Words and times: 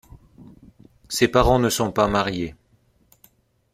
Ses 1.09 1.27
parents 1.27 1.59
ne 1.59 1.69
sont 1.69 1.91
pas 1.91 2.07
mariés. 2.07 2.55